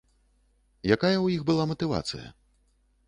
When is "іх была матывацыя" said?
1.35-2.27